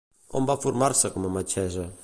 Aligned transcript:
On 0.39 0.47
va 0.51 0.55
formar-se 0.63 1.13
com 1.17 1.29
a 1.29 1.33
metgessa? 1.37 1.91